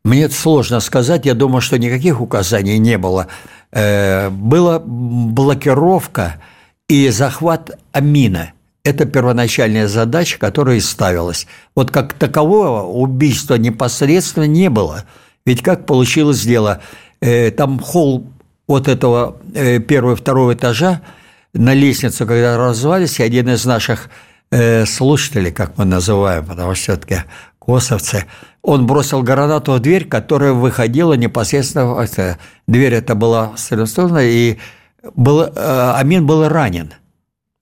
[0.04, 1.26] Мне это сложно сказать.
[1.26, 3.26] Я думаю, что никаких указаний не было.
[3.72, 6.36] Э, была блокировка
[6.88, 8.52] и захват амина.
[8.84, 11.46] Это первоначальная задача, которая и ставилась.
[11.74, 15.04] Вот как такового убийства непосредственно не было.
[15.46, 16.82] Ведь как получилось дело?
[17.22, 18.26] Э, там холл
[18.68, 21.00] вот этого э, первого и второго этажа
[21.54, 24.08] на лестницу, когда развались, один из наших
[24.84, 27.22] слушателей, как мы называем, потому что все-таки
[27.58, 28.26] косовцы,
[28.62, 32.06] он бросил гранату в дверь, которая выходила непосредственно...
[32.66, 34.58] Дверь это была стрелостойная, и
[35.14, 36.92] был, э, Амин был ранен.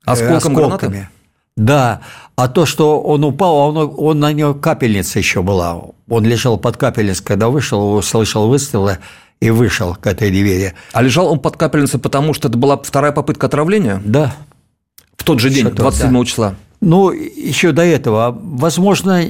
[0.05, 0.91] Осколком осколками.
[0.91, 1.09] Гранаты?
[1.57, 2.01] Да.
[2.37, 5.81] А то, что он упал, он, он на него капельница еще была.
[6.09, 8.99] Он лежал под капельницей, когда вышел, услышал выстрелы
[9.41, 10.75] и вышел к этой двери.
[10.93, 14.01] А лежал он под капельницей, потому что это была вторая попытка отравления?
[14.05, 14.35] Да.
[15.21, 16.25] В тот же день, 27 да.
[16.25, 16.55] числа?
[16.81, 18.35] Ну, еще до этого.
[18.41, 19.23] Возможно,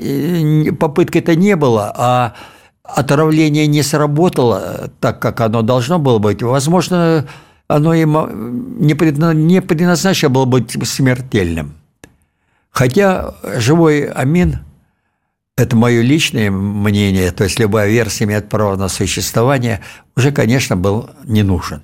[0.79, 2.35] попытки это не было, а
[2.85, 6.45] отравление не сработало так, как оно должно было быть.
[6.45, 7.27] Возможно,
[7.67, 11.75] оно им не предназначено было быть смертельным.
[12.71, 14.61] Хотя живой амин–
[15.57, 19.81] это мое личное мнение, то есть любая версия имеет право на существование,
[20.17, 21.83] уже, конечно, был не нужен.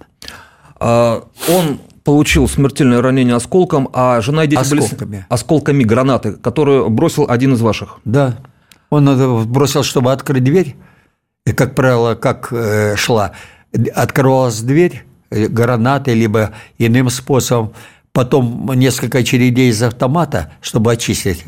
[0.79, 5.09] А, он получил смертельное ранение осколком, а жена и дети Осколками.
[5.09, 7.99] были осколками гранаты, которую бросил один из ваших.
[8.05, 8.39] Да.
[8.91, 10.77] Он бросил, чтобы открыть дверь,
[11.45, 13.33] и, как правило, как э, шла,
[13.93, 17.73] открывалась дверь э, гранатой, либо иным способом,
[18.13, 21.45] потом несколько очередей из автомата, чтобы очистить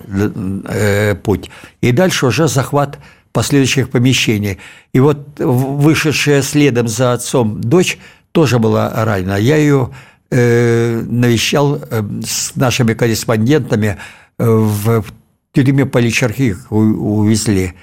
[0.69, 2.99] э, путь, и дальше уже захват
[3.33, 4.59] последующих помещений.
[4.93, 7.97] И вот вышедшая следом за отцом дочь
[8.33, 9.37] тоже была ранена.
[9.37, 9.91] Я ее
[10.31, 13.97] навещал э, с нашими корреспондентами
[14.39, 15.05] э, в
[15.53, 17.75] тюрьме Поличархи увезли.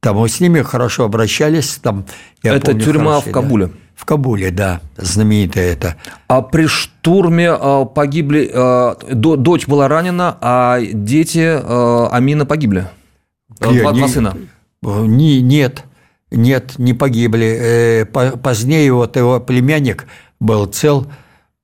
[0.00, 1.76] Там мы с ними хорошо обращались.
[1.82, 2.06] Там,
[2.42, 3.66] я это помню, тюрьма хорошие, в Кабуле?
[3.66, 3.72] Да.
[3.96, 5.96] В Кабуле, да, знаменитая это.
[6.26, 7.52] А при штурме
[7.94, 8.50] погибли,
[9.12, 11.60] дочь была ранена, а дети
[12.10, 12.86] Амина погибли?
[13.58, 14.38] Два, два сына?
[14.82, 15.84] Не, нет,
[16.30, 18.08] нет, не погибли.
[18.42, 20.06] Позднее вот его племянник
[20.38, 21.06] был цел,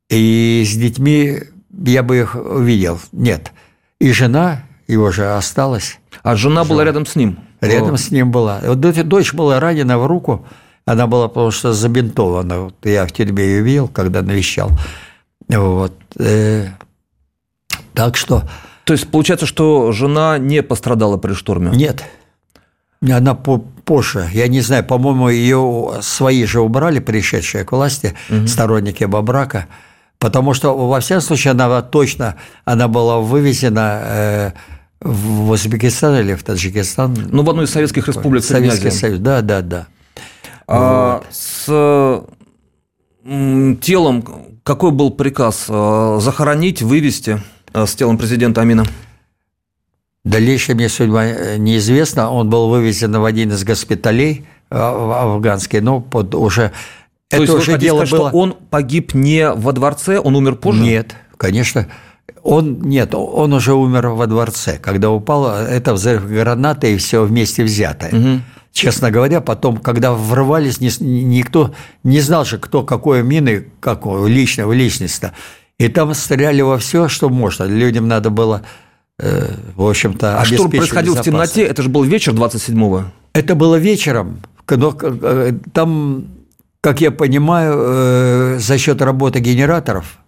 [0.09, 1.41] и с детьми
[1.85, 2.99] я бы их увидел.
[3.13, 3.53] Нет.
[3.99, 5.99] И жена его же осталась.
[6.23, 6.65] А жена, жена.
[6.65, 7.39] была рядом с ним?
[7.61, 7.99] Рядом О.
[7.99, 8.61] с ним была.
[8.63, 10.47] Вот дочь была ранена в руку.
[10.85, 12.61] Она была, потому что забинтована.
[12.61, 14.71] Вот я в тюрьме ее видел, когда навещал.
[15.49, 15.93] Вот.
[16.19, 16.69] Э,
[17.93, 18.45] так что...
[18.85, 21.73] То есть, получается, что жена не пострадала при штурме?
[21.73, 22.05] Нет.
[23.03, 28.47] Она позже, я не знаю, по-моему, ее свои же убрали, пришедшие к власти, угу.
[28.47, 29.67] сторонники Бабрака.
[30.19, 34.53] Потому что, во всяком случае, она точно она была вывезена э,
[35.01, 37.15] в Узбекистан или в Таджикистан.
[37.31, 38.43] Ну, в одну из советских республик.
[38.43, 39.87] Советский Союз, да, да, да.
[40.67, 41.27] А, вот.
[41.31, 42.25] С
[43.83, 44.25] телом
[44.63, 45.67] какой был приказ?
[45.69, 47.41] Э, захоронить, вывести
[47.73, 48.85] э, с телом президента Амина?
[50.25, 52.31] Дальнейшая мне судьба неизвестна.
[52.33, 56.73] Он был вывезен в один из госпиталей афганский, но под уже
[57.29, 58.29] то это есть уже дело сказать, было...
[58.31, 60.83] что он погиб не во дворце, он умер позже?
[60.83, 61.89] Нет, конечно.
[62.43, 64.79] Он, нет, он уже умер во дворце.
[64.79, 68.13] Когда упал, это взрыв гранаты и все вместе взятое.
[68.13, 68.43] Угу.
[68.73, 75.33] Честно говоря, потом, когда врывались, никто не знал же, кто какой мины, какого личного, личность-то.
[75.79, 77.65] И там стреляли во все, что можно.
[77.65, 78.63] Людям надо было,
[79.19, 81.63] э, в общем-то, А штурм происходил в темноте?
[81.63, 83.05] Это же был вечер 27-го?
[83.33, 84.43] Это было вечером.
[84.69, 86.36] Но э, там
[86.81, 90.19] как я понимаю, э, за счет работы генераторов,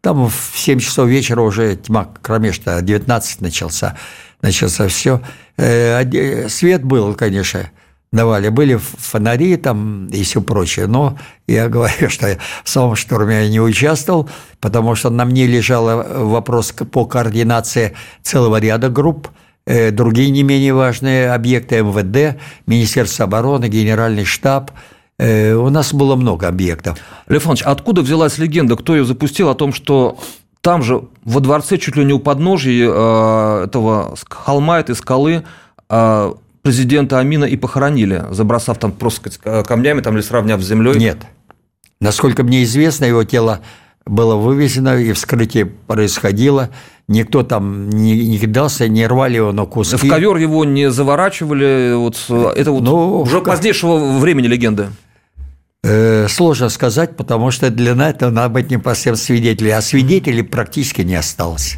[0.00, 3.96] там в 7 часов вечера уже тьма кромешная, 19 начался,
[4.40, 5.20] начался все.
[5.56, 7.70] Э, свет был, конечно,
[8.12, 8.50] давали.
[8.50, 10.86] Были фонари там и все прочее.
[10.86, 14.30] Но я говорю, что в самом штурме я не участвовал,
[14.60, 19.28] потому что на мне лежал вопрос по координации целого ряда групп,
[19.66, 26.14] э, другие не менее важные объекты МВД, Министерство обороны, Генеральный штаб– Э, у нас было
[26.16, 26.98] много объектов.
[27.28, 30.18] Лев Иванович, а откуда взялась легенда, кто ее запустил о том, что
[30.60, 35.44] там же во дворце чуть ли не у подножия э, этого холма, этой скалы
[35.88, 39.30] э, президента Амина и похоронили, забросав там просто
[39.62, 40.96] камнями там, или сравняв с землей?
[40.96, 41.18] Нет.
[42.00, 43.60] Насколько мне известно, его тело
[44.04, 46.70] было вывезено, и вскрытие происходило.
[47.06, 49.96] Никто там не, не кидался, не рвали его на куски.
[49.96, 51.94] В ковер его не заворачивали.
[51.94, 52.16] Вот,
[52.56, 54.88] это вот ну, уже позднейшего времени легенды.
[55.88, 61.14] Э, сложно сказать, потому что для этого надо быть непосредственно свидетелем, а свидетелей практически не
[61.14, 61.76] осталось.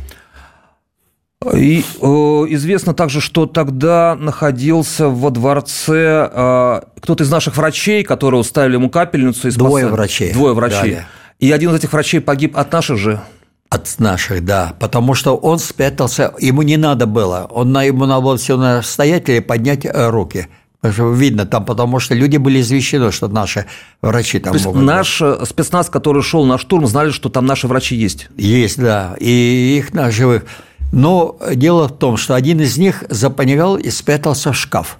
[1.54, 8.40] И э, известно также, что тогда находился во дворце э, кто-то из наших врачей, которые
[8.40, 9.48] уставили ему капельницу.
[9.48, 10.32] И Двое врачей.
[10.32, 10.94] Двое врачей.
[10.94, 11.06] Да, да.
[11.38, 13.20] И один из этих врачей погиб от наших же.
[13.68, 14.74] От наших, да.
[14.80, 17.46] Потому что он спрятался, ему не надо было.
[17.50, 20.48] Он, ему надо было все на стоять поднять э, руки.
[20.82, 23.66] Видно там, потому что люди были извещены, что наши
[24.00, 25.40] врачи там То есть могут наш быть.
[25.40, 28.28] Э, спецназ, который шел на штурм, знали, что там наши врачи есть?
[28.36, 30.44] Есть, да, и их на живых.
[30.92, 34.98] Но дело в том, что один из них запаниковал и спрятался в шкаф.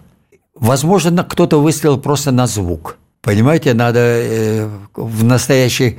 [0.57, 2.97] Возможно, кто-то выстрелил просто на звук.
[3.23, 5.99] Понимаете, надо э, в настоящей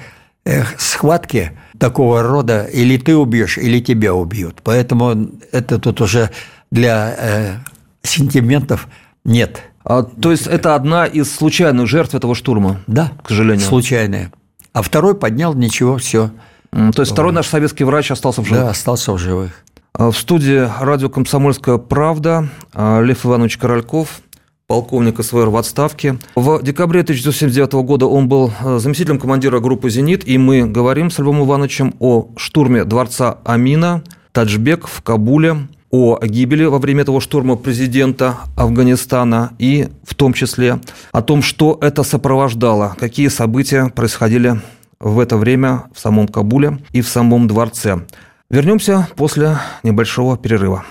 [0.78, 4.58] схватке такого рода или ты убьешь, или тебя убьют.
[4.63, 6.32] Поэтому это тут уже
[6.72, 7.62] для
[8.02, 8.88] сентиментов
[9.23, 9.62] нет.
[9.84, 12.79] А, то есть это одна из случайных жертв этого штурма?
[12.88, 13.65] Да, к сожалению.
[13.65, 14.32] случайная.
[14.73, 16.32] А второй поднял ничего, все.
[16.71, 18.63] То есть второй наш советский врач остался в живых?
[18.63, 19.63] Да, остался в живых.
[19.93, 24.21] А, в студии радио «Комсомольская правда» а, Лев Иванович Корольков,
[24.67, 26.19] полковник СВР в отставке.
[26.36, 31.17] В декабре 1979 года он был а, заместителем командира группы «Зенит», и мы говорим с
[31.17, 37.56] Львом Ивановичем о штурме дворца Амина, Таджбек в Кабуле, о гибели во время этого штурма
[37.56, 40.80] президента Афганистана и в том числе
[41.12, 44.62] о том, что это сопровождало, какие события происходили
[44.99, 48.02] в это время в самом Кабуле и в самом дворце.
[48.49, 50.84] Вернемся после небольшого перерыва.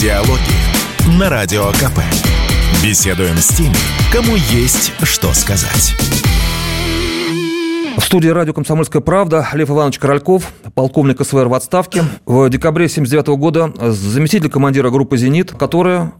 [0.00, 2.00] Диалоги на Радио КП.
[2.82, 3.74] Беседуем с теми,
[4.12, 5.94] кому есть что сказать.
[7.96, 12.04] В студии радио «Комсомольская правда» Лев Иванович Корольков, полковник СВР в отставке.
[12.26, 16.12] В декабре 1979 года заместитель командира группы «Зенит», которая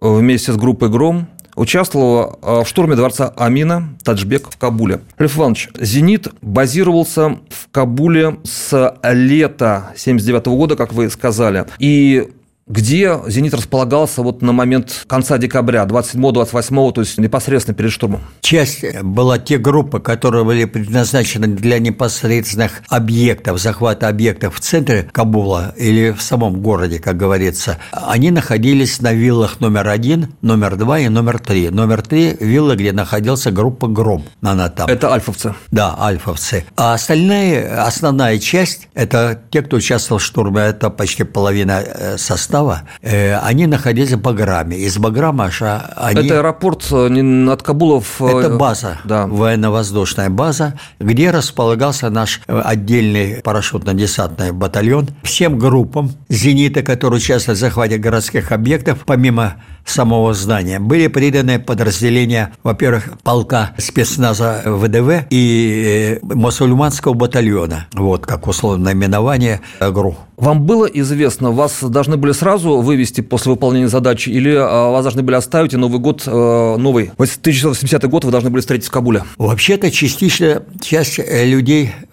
[0.00, 5.00] вместе с группой «Гром» участвовала в штурме дворца Амина Таджбек в Кабуле.
[5.18, 11.66] Лев Иванович, «Зенит» базировался в Кабуле с лета 1979 года, как вы сказали.
[11.78, 12.28] И
[12.66, 18.22] где «Зенит» располагался вот на момент конца декабря, 27-28, то есть непосредственно перед штурмом?
[18.40, 25.74] Часть была те группы, которые были предназначены для непосредственных объектов, захвата объектов в центре Кабула
[25.76, 27.78] или в самом городе, как говорится.
[27.92, 31.68] Они находились на виллах номер один, номер два и номер три.
[31.68, 34.24] Номер три– вилла, где находился группа «Гром».
[34.40, 34.88] Она там.
[34.88, 35.54] Это альфовцы?
[35.70, 36.64] Да, альфовцы.
[36.76, 42.53] А остальные, основная часть– это те, кто участвовал в штурме, это почти половина э, состава
[42.54, 44.76] состава, э, они находились в Баграме.
[44.76, 45.50] Из Баграма
[45.96, 46.26] они...
[46.26, 48.20] Это аэропорт э, от Кабулов...
[48.20, 49.26] Э, Это база, да.
[49.26, 55.08] военно-воздушная база, где располагался наш отдельный парашютно-десантный батальон.
[55.22, 60.78] Всем группам «Зенита», которые участвовали в захвате городских объектов, помимо самого здания.
[60.78, 67.86] Были приданы подразделения, во-первых, полка спецназа ВДВ и мусульманского батальона.
[67.92, 70.16] Вот как условное наименование ГРУ.
[70.36, 75.22] Вам было известно, вас должны были сразу вывести после выполнения задачи, или а, вас должны
[75.22, 79.22] были оставить, и Новый год э, новый, 1970 год вы должны были встретить в Кабуле?
[79.38, 81.46] Вообще-то частично часть э,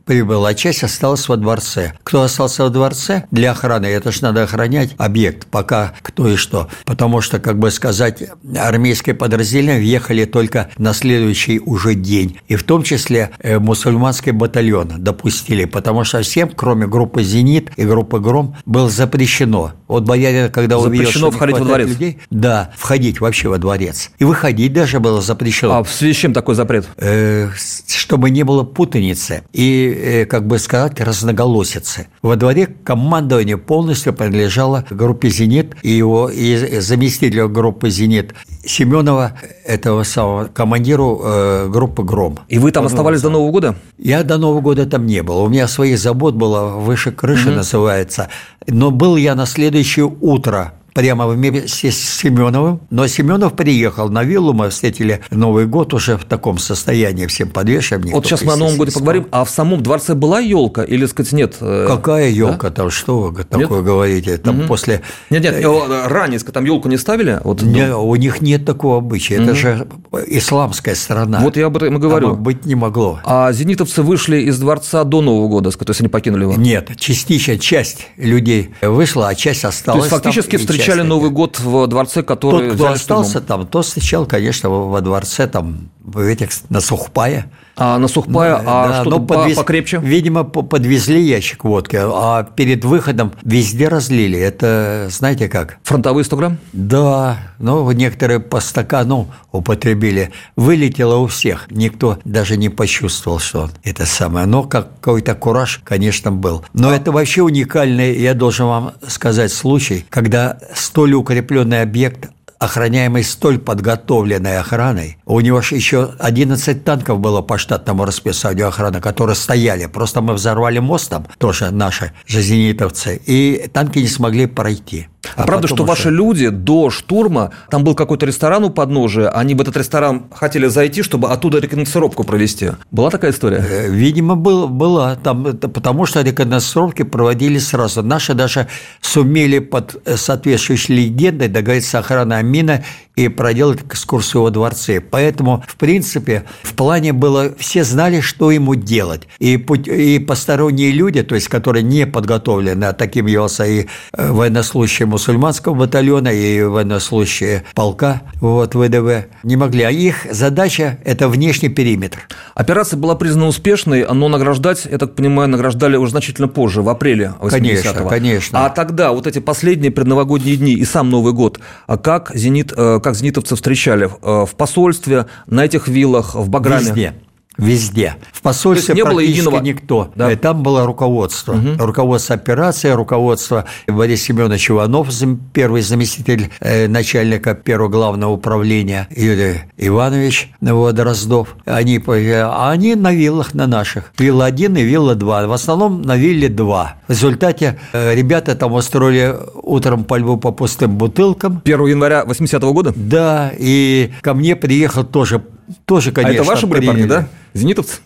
[0.02, 1.94] людей прибыла, часть осталась во дворце.
[2.04, 6.68] Кто остался во дворце для охраны, это же надо охранять объект, пока кто и что.
[6.86, 8.24] Потому что, как бы сказать,
[8.56, 12.40] армейские подразделения въехали только на следующий уже день.
[12.48, 17.86] И в том числе э, мусульманский батальон допустили, потому что всем, кроме группы «Зенит» и
[17.86, 19.74] группы «Гром», было запрещено.
[19.88, 21.90] Вот боярин, когда увидел, запрещено входить во дворец?
[21.90, 24.12] Людей, да, входить вообще во дворец.
[24.20, 25.78] И выходить даже было запрещено.
[25.78, 26.88] А в связи с чем такой запрет?
[26.98, 27.50] Э,
[27.88, 29.44] чтобы не было путаницы.
[29.54, 32.08] И Э, как бы сказать, разноголосицы.
[32.21, 38.34] Во дворе командование полностью принадлежало группе «Зенит» и его и заместителю группы «Зенит»
[38.65, 39.34] Семенова,
[39.65, 42.39] этого самого командиру э, группы «Гром».
[42.47, 43.75] И вы там Он оставались до Нового года?
[43.97, 45.39] Я до Нового года там не был.
[45.43, 47.58] У меня своих забот было выше крыши, угу.
[47.58, 48.30] называется.
[48.67, 52.82] Но был я на следующее утро прямо вместе с Семеновым.
[52.89, 58.12] Но Семенов приехал на виллу, мы встретили Новый год уже в таком состоянии, всем подвешенным.
[58.12, 59.27] Вот сейчас мы о Новом годе поговорим.
[59.32, 61.58] А в самом дворце была елка или, сказать, нет?
[61.62, 62.75] Э, Какая елка да?
[62.75, 62.89] там?
[62.89, 63.86] Что вы такое нет?
[63.86, 64.38] говорите?
[64.38, 64.67] Там угу.
[64.67, 65.01] после...
[65.30, 67.39] Нет, нет, э, ранее там елку не ставили?
[67.43, 69.38] Вот, не, у них нет такого обычая.
[69.38, 69.43] Угу.
[69.43, 69.88] Это же
[70.27, 71.39] исламская страна.
[71.39, 72.32] Вот я об этом и говорю.
[72.32, 73.19] Там быть не могло.
[73.23, 76.54] А зенитовцы вышли из дворца до Нового года, то есть они покинули его?
[76.56, 80.10] Нет, частично часть людей вышла, а часть осталась.
[80.10, 83.82] То есть фактически там, встречали Новый год в дворце, который Тот, кто остался там, то
[83.82, 87.52] встречал, конечно, во дворце там в этих на Сухпае.
[87.75, 89.57] А на Сухпая, ну, а да, что-то подвез...
[89.57, 89.99] покрепче?
[90.03, 94.39] Видимо, подвезли ящик водки, а перед выходом везде разлили.
[94.39, 95.77] Это знаете как?
[95.84, 96.57] Фронтовые 100 грамм?
[96.73, 100.31] Да, ну, некоторые по стакану употребили.
[100.55, 101.67] Вылетело у всех.
[101.69, 104.45] Никто даже не почувствовал, что это самое.
[104.45, 106.63] Но какой-то кураж, конечно, был.
[106.73, 106.95] Но а...
[106.95, 112.30] это вообще уникальный, я должен вам сказать, случай, когда столь укрепленный объект
[112.62, 115.18] охраняемый столь подготовленной охраной.
[115.26, 119.88] У него же еще 11 танков было по штатному расписанию охраны, которые стояли.
[119.88, 125.07] Просто мы взорвали мост там, тоже наши же зенитовцы, и танки не смогли пройти.
[125.36, 125.84] А, а правда, что уже...
[125.84, 130.67] ваши люди до штурма, там был какой-то ресторан у подножия, они в этот ресторан хотели
[130.67, 132.72] зайти, чтобы оттуда рекогносцировку провести.
[132.91, 133.63] Была такая история?
[133.67, 135.15] Э, видимо, был, была.
[135.15, 138.01] Там, потому что рекогносцировки проводили сразу.
[138.03, 138.67] Наши даже
[139.01, 142.84] сумели под соответствующей легендой договориться с охраной Амина
[143.15, 145.01] и проделать экскурсию во дворце.
[145.01, 149.28] Поэтому, в принципе, в плане было, все знали, что ему делать.
[149.39, 155.05] И, и посторонние люди, то есть, которые не подготовлены, а таким явился и э, военнослужащий
[155.12, 159.84] мусульманского батальона и военнослужащие полка вот, ВДВ не могли.
[159.84, 162.28] А их задача– это внешний периметр.
[162.55, 167.34] Операция была признана успешной, но награждать, я так понимаю, награждали уже значительно позже, в апреле
[167.39, 167.49] 80-го.
[167.49, 168.66] Конечно, конечно.
[168.66, 172.99] А тогда, вот эти последние предновогодние дни и сам Новый год, а как, зенит, э,
[173.03, 174.09] как зенитовцы встречали?
[174.22, 176.86] Э, в посольстве, на этих виллах, в Баграме?
[176.86, 177.14] Везде.
[177.62, 178.16] Везде.
[178.34, 179.64] В посольстве не было практически единого...
[179.64, 180.12] никто.
[180.16, 180.32] Да.
[180.32, 181.53] И Там было руководство.
[181.53, 181.78] Угу.
[181.78, 185.09] Руководство операции, руководство Борис Семенович Иванов,
[185.53, 191.55] первый заместитель э, начальника первого главного управления, Юрий Иванович вот, Дроздов.
[191.66, 194.12] Они, а они на виллах на наших.
[194.18, 195.47] Вилла 1 и вилла 2.
[195.47, 196.95] В основном на вилле 2.
[197.07, 201.62] В результате э, ребята там устроили утром пальбу по пустым бутылкам.
[201.64, 202.91] 1 января 80 -го года?
[202.95, 205.43] Да, и ко мне приехал тоже
[205.86, 206.39] тоже, конечно.
[206.39, 207.28] А это ваши были парни, да?
[207.54, 207.99] Зенитовцы?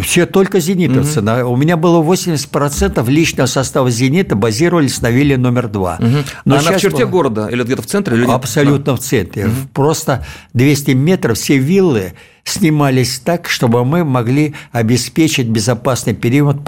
[0.00, 1.20] Все только зенитовцы.
[1.20, 1.50] Угу.
[1.50, 5.96] У меня было 80% личного состава «Зенита» базировались на вилле номер два.
[5.98, 6.16] Угу.
[6.44, 7.10] Но а она в черте было...
[7.10, 8.16] города или где-то в центре?
[8.16, 8.96] Или Абсолютно да.
[8.96, 9.46] в центре.
[9.46, 9.54] Угу.
[9.72, 10.24] Просто
[10.54, 12.12] 200 метров все виллы
[12.44, 16.58] снимались так, чтобы мы могли обеспечить безопасный период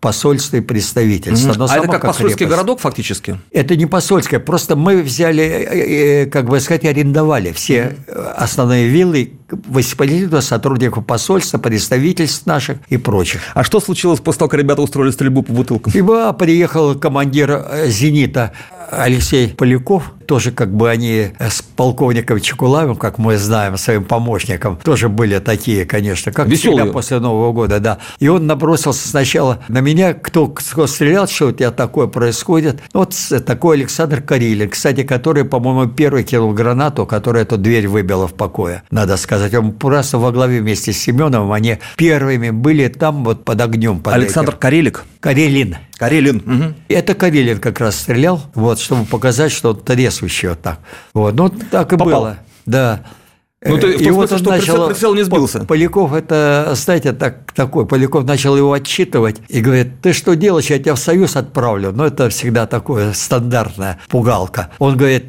[0.00, 1.54] посольства и представительства.
[1.56, 2.56] Но а это как, как посольский крепость.
[2.56, 3.38] городок фактически?
[3.50, 7.96] Это не посольское, просто мы взяли, э, э, как бы сказать, арендовали все
[8.36, 13.40] основные виллы воспалительного сотрудников посольства, представительств наших и прочих.
[13.54, 15.92] А что случилось после того, как ребята устроили стрельбу по бутылкам?
[15.94, 18.52] Ибо приехал командир э, «Зенита»
[18.92, 25.08] Алексей Поляков, тоже как бы они с полковником Чекулавым, как мы знаем, своим помощником, тоже
[25.08, 26.78] были такие, конечно, как Веселые.
[26.80, 27.98] всегда после Нового года, да.
[28.18, 32.82] И он набросился сначала на меня, кто, кто стрелял, что у тебя такое происходит.
[32.92, 33.14] Вот
[33.46, 38.82] такой Александр Карелин, кстати, который, по-моему, первый кинул гранату, которая эту дверь выбила в покое,
[38.90, 39.54] надо сказать.
[39.54, 44.00] Он просто во главе вместе с Семеновым, они первыми были там вот под огнем.
[44.00, 44.60] Под Александр этим.
[44.60, 45.04] Карелик?
[45.20, 45.76] Карелин.
[46.02, 46.42] Карелин.
[46.44, 46.74] Угу.
[46.88, 50.80] Это Карелин как раз стрелял, вот, чтобы показать, что он трезвущий вот так.
[51.14, 52.20] Вот, ну, так и Попал.
[52.20, 52.38] было.
[52.66, 53.04] Да.
[53.64, 55.60] Ну, ты, и вот он что начал, прицел, прицел не сбился.
[55.64, 60.80] Поляков это, знаете, так, такой, Поляков начал его отчитывать и говорит, ты что делаешь, я
[60.80, 61.92] тебя в Союз отправлю.
[61.92, 64.70] Ну, это всегда такое стандартная пугалка.
[64.80, 65.26] Он говорит,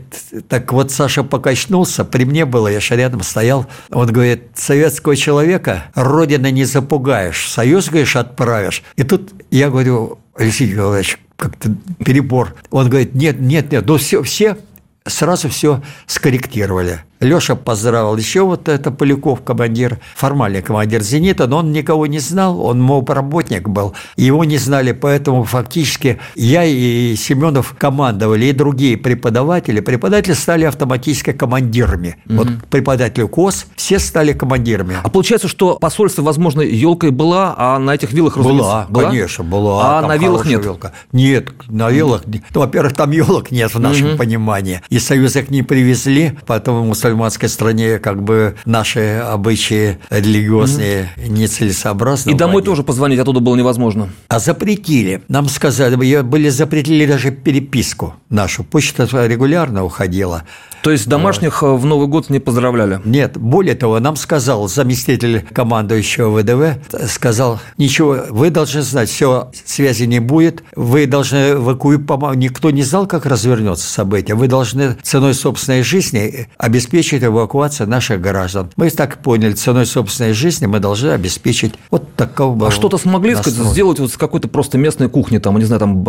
[0.49, 3.67] так вот Саша покачнулся, при мне было, я же рядом стоял.
[3.91, 8.81] Он говорит, советского человека родина не запугаешь, в Союз, говоришь, отправишь.
[8.95, 12.55] И тут я говорю, Алексей Николаевич, как-то перебор.
[12.71, 14.57] Он говорит, нет, нет, нет, ну все, все
[15.05, 17.01] сразу все скорректировали.
[17.23, 22.61] Леша поздравил еще вот это Поляков, командир, формальный командир «Зенита», но он никого не знал,
[22.61, 28.97] он моб работник был, его не знали, поэтому фактически я и Семенов командовали, и другие
[28.97, 29.79] преподаватели.
[29.79, 32.17] Преподаватели стали автоматически командирами.
[32.25, 32.35] Угу.
[32.35, 34.97] Вот преподаватель КОС, все стали командирами.
[35.01, 38.85] А получается, что посольство, возможно, елкой была, а на этих виллах, разумеется, была?
[38.89, 39.09] была?
[39.09, 39.99] конечно, была.
[39.99, 40.63] А на виллах нет?
[40.63, 40.93] Вилка.
[41.11, 42.43] Нет, на виллах нет.
[42.53, 44.17] Ну, во-первых, там елок нет в нашем угу.
[44.17, 44.81] понимании.
[44.89, 46.83] Из Союза их не привезли, поэтому
[47.13, 51.29] мусульманской стране как бы наши обычаи религиозные mm-hmm.
[51.29, 52.31] нецелесообразны.
[52.31, 54.09] И домой тоже позвонить оттуда было невозможно.
[54.27, 55.21] А запретили.
[55.27, 58.63] Нам сказали, были запретили даже переписку нашу.
[58.63, 60.43] Почта регулярно уходила.
[60.83, 61.69] То есть домашних вот.
[61.69, 62.99] Э, в Новый год не поздравляли?
[63.05, 70.03] Нет, более того, нам сказал заместитель командующего ВДВ, сказал, ничего, вы должны знать, все, связи
[70.03, 75.83] не будет, вы должны эвакуировать, никто не знал, как развернется событие, вы должны ценой собственной
[75.83, 78.69] жизни обеспечить эвакуацию наших граждан.
[78.75, 82.67] Мы так поняли, ценой собственной жизни мы должны обеспечить вот такого.
[82.67, 85.99] А что-то смогли сказать, сделать вот с какой-то просто местной кухни, там, не знаю, там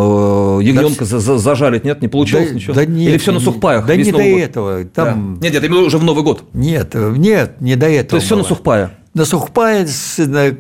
[0.61, 2.75] ягненка да, зажарить, нет, не получилось да, ничего?
[2.75, 3.87] Да нет, Или все на сухпаях?
[3.87, 4.85] Да не до этого.
[4.85, 5.39] Там...
[5.41, 5.47] Да.
[5.47, 6.45] Нет, нет, я имею в виду уже в Новый год.
[6.53, 8.11] Нет, нет, не до этого.
[8.11, 8.93] То есть все на сухпая?
[9.15, 9.87] На Сухпае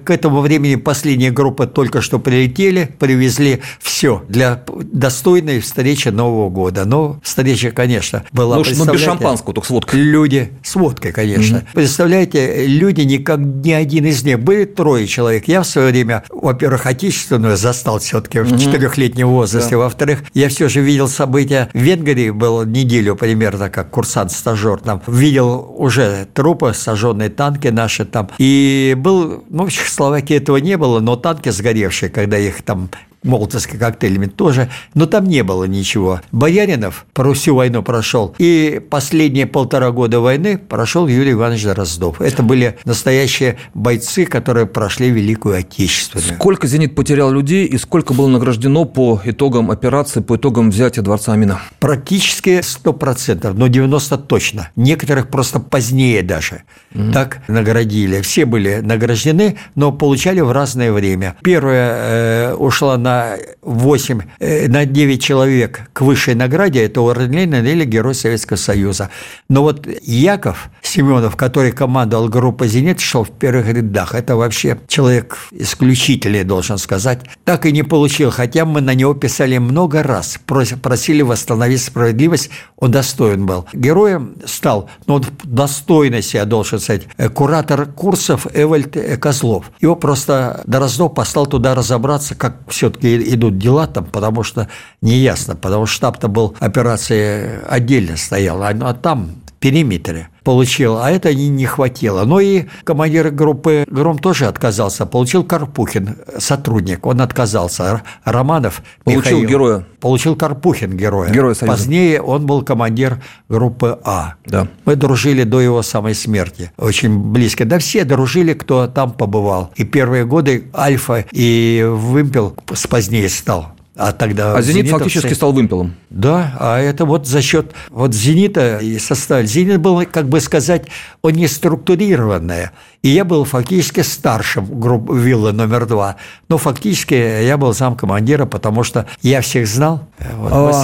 [0.05, 6.85] к этому времени последняя группа только что прилетели, привезли все для достойной встречи Нового года.
[6.85, 8.57] Но встреча, конечно, была...
[8.57, 10.01] Ну, но без шампанского, только с водкой.
[10.01, 11.59] Люди, с водкой, конечно.
[11.59, 11.67] Угу.
[11.75, 15.49] Представляете, люди, никак ни один из них, были трое человек.
[15.49, 19.73] Я в свое время, во-первых, отечественную застал все-таки в четырехлетнем возрасте.
[19.73, 19.79] Да.
[19.79, 25.03] Во-вторых, я все же видел события в Венгрии, был неделю примерно как курсант-стажер там.
[25.09, 28.31] Видел уже трупы, сожженные танки наши там.
[28.47, 32.91] И был, ну, в Чехословакии этого не было, но танки сгоревшие, когда их там
[33.25, 36.21] молотовскими коктейлями тоже, но там не было ничего.
[36.31, 42.21] Бояринов всю войну прошел, и последние полтора года войны прошел Юрий Иванович Дроздов.
[42.21, 46.37] Это были настоящие бойцы, которые прошли Великую Отечественную.
[46.37, 51.33] Сколько «Зенит» потерял людей и сколько было награждено по итогам операции, по итогам взятия Дворца
[51.33, 51.61] Амина?
[51.81, 54.69] Практически 100%, но 90 точно.
[54.77, 56.63] Некоторых просто позднее даже
[56.93, 58.21] mm так наградили.
[58.23, 61.37] Все были награждены, но получали в разное время.
[61.45, 67.33] Первая э, ушла на на 8, э, на 9 человек к высшей награде, это Орден
[67.33, 69.11] Ленина или Герой Советского Союза.
[69.49, 74.15] Но вот Яков Семенов, который командовал группой «Зенит», шел в первых рядах.
[74.15, 77.21] Это вообще человек исключительный, должен сказать.
[77.45, 80.39] Так и не получил, хотя мы на него писали много раз,
[80.83, 83.67] просили восстановить справедливость, он достоин был.
[83.73, 87.03] Героем стал, но он достойно себя, должен сказать,
[87.35, 89.71] куратор курсов Эвальд Козлов.
[89.81, 94.69] Его просто Дороздов послал туда разобраться, как все-таки идут дела там, потому что
[95.01, 101.35] неясно, потому что штаб-то был операции отдельно стоял, а, а там периметре получил, а это
[101.35, 102.25] не, не хватило.
[102.27, 105.07] Но и командир группы «Гром» тоже отказался.
[105.07, 108.03] Получил Карпухин, сотрудник, он отказался.
[108.25, 109.87] Романов Получил Михаил, героя.
[110.01, 111.31] Получил Карпухин героя.
[111.31, 111.79] Герой Союза.
[111.79, 114.35] Позднее он был командир группы «А».
[114.45, 114.69] Да.
[114.85, 117.65] Мы дружили до его самой смерти, очень близко.
[117.65, 119.73] Да все дружили, кто там побывал.
[119.77, 122.55] И первые годы Альфа и Вымпел
[122.91, 123.75] позднее стал.
[123.97, 125.95] А тогда А «Зенит» «Зенитовцы- фактически стал вымпелом.
[126.11, 129.45] да, а это вот за счет вот «Зенита» и состав.
[129.47, 130.87] «Зенит» был, как бы сказать,
[131.23, 132.73] он не структурированное.
[133.03, 136.17] И я был фактически старшим группы «Вилла» номер два.
[136.49, 140.07] Но фактически я был замкомандира, потому что я всех знал.
[140.37, 140.75] Вот,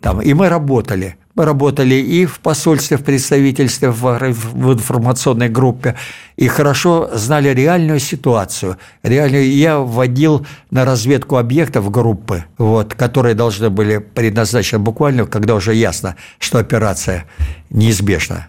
[0.00, 1.16] там, и мы работали.
[1.44, 5.94] Работали и в посольстве, в представительстве, в, в информационной группе,
[6.36, 8.76] и хорошо знали реальную ситуацию.
[9.04, 15.74] Реальную я вводил на разведку объектов группы, вот, которые должны были предназначены буквально, когда уже
[15.74, 17.24] ясно, что операция
[17.70, 18.48] неизбежна.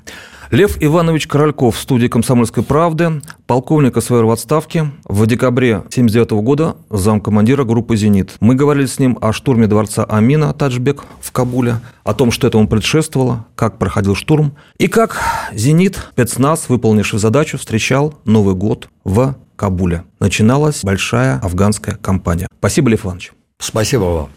[0.51, 6.75] Лев Иванович Корольков в студии «Комсомольской правды», полковник СВР в отставке, в декабре 1979 года
[6.89, 8.33] замкомандира группы «Зенит».
[8.39, 12.67] Мы говорили с ним о штурме дворца Амина Таджбек в Кабуле, о том, что этому
[12.67, 15.21] предшествовало, как проходил штурм, и как
[15.53, 20.03] «Зенит», спецназ, выполнивший задачу, встречал Новый год в Кабуле.
[20.19, 22.47] Начиналась большая афганская кампания.
[22.57, 23.33] Спасибо, Лев Иванович.
[23.59, 24.29] Спасибо вам.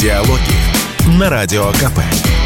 [0.00, 2.45] Диалоги на Радио КП.